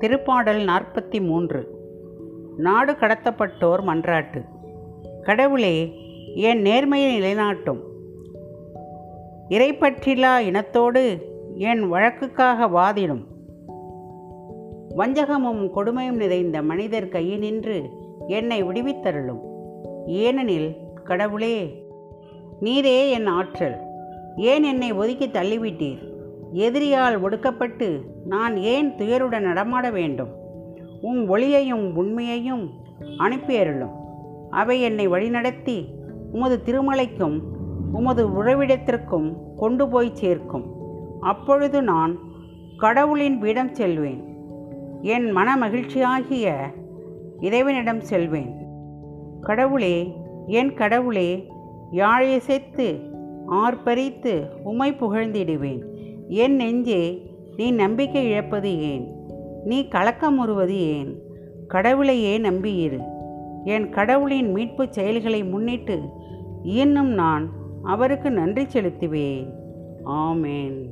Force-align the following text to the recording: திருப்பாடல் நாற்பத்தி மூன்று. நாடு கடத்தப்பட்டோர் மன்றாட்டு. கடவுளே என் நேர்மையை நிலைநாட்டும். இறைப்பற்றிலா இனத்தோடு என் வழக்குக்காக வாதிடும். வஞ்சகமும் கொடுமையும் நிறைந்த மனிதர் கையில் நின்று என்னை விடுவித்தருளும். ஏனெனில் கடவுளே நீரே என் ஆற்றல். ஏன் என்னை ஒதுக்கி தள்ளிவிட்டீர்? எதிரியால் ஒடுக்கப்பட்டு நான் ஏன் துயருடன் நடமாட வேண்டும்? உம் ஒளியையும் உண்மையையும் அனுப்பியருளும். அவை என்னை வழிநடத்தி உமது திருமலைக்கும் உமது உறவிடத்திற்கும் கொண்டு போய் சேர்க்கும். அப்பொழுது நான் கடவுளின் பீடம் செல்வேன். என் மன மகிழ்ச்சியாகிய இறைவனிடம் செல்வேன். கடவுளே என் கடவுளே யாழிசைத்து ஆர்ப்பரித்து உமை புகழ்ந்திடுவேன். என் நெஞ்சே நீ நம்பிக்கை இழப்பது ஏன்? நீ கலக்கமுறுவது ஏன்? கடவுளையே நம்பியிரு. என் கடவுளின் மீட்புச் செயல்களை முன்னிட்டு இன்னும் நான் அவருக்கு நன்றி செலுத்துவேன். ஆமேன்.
திருப்பாடல் 0.00 0.64
நாற்பத்தி 0.64 1.26
மூன்று. 1.26 1.74
நாடு 2.56 2.92
கடத்தப்பட்டோர் 2.92 3.82
மன்றாட்டு. 3.82 4.44
கடவுளே 5.22 5.92
என் 6.34 6.62
நேர்மையை 6.62 7.18
நிலைநாட்டும். 7.18 7.80
இறைப்பற்றிலா 9.48 10.38
இனத்தோடு 10.38 11.22
என் 11.54 11.92
வழக்குக்காக 11.92 12.68
வாதிடும். 12.68 13.24
வஞ்சகமும் 14.96 15.70
கொடுமையும் 15.76 16.16
நிறைந்த 16.16 16.62
மனிதர் 16.62 17.08
கையில் 17.08 17.38
நின்று 17.38 17.90
என்னை 18.26 18.64
விடுவித்தருளும். 18.64 19.40
ஏனெனில் 20.06 20.76
கடவுளே 21.04 21.86
நீரே 22.60 23.10
என் 23.10 23.26
ஆற்றல். 23.26 23.76
ஏன் 24.36 24.62
என்னை 24.62 24.92
ஒதுக்கி 24.92 25.26
தள்ளிவிட்டீர்? 25.26 26.15
எதிரியால் 26.56 27.20
ஒடுக்கப்பட்டு 27.20 28.00
நான் 28.24 28.56
ஏன் 28.56 28.92
துயருடன் 28.92 29.40
நடமாட 29.40 29.90
வேண்டும்? 29.90 30.28
உம் 31.00 31.28
ஒளியையும் 31.28 31.96
உண்மையையும் 31.96 32.70
அனுப்பியருளும். 33.18 33.92
அவை 34.50 34.80
என்னை 34.80 35.08
வழிநடத்தி 35.08 35.84
உமது 36.32 36.60
திருமலைக்கும் 36.64 37.40
உமது 37.92 38.28
உறவிடத்திற்கும் 38.28 39.54
கொண்டு 39.56 39.88
போய் 39.88 40.14
சேர்க்கும். 40.14 40.64
அப்பொழுது 41.20 41.82
நான் 41.82 42.18
கடவுளின் 42.76 43.38
பீடம் 43.38 43.74
செல்வேன். 43.74 44.36
என் 45.02 45.30
மன 45.30 45.56
மகிழ்ச்சியாகிய 45.56 46.52
இறைவனிடம் 47.40 48.00
செல்வேன். 48.00 48.54
கடவுளே 49.40 50.16
என் 50.46 50.74
கடவுளே 50.74 51.52
யாழிசைத்து 51.92 53.00
ஆர்ப்பரித்து 53.48 54.48
உமை 54.62 54.92
புகழ்ந்திடுவேன். 54.92 55.95
என் 56.28 56.56
நெஞ்சே 56.56 57.30
நீ 57.56 57.70
நம்பிக்கை 57.70 58.24
இழப்பது 58.24 58.80
ஏன்? 58.80 59.14
நீ 59.64 59.80
கலக்கமுறுவது 59.80 60.76
ஏன்? 60.76 61.22
கடவுளையே 61.68 62.38
நம்பியிரு. 62.38 63.04
என் 63.64 63.88
கடவுளின் 63.88 64.54
மீட்புச் 64.54 64.92
செயல்களை 64.92 65.44
முன்னிட்டு 65.44 66.00
இன்னும் 66.62 67.10
நான் 67.10 67.50
அவருக்கு 67.82 68.30
நன்றி 68.30 68.62
செலுத்துவேன். 68.62 69.46
ஆமேன். 70.04 70.86